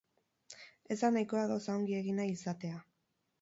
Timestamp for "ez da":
0.95-1.11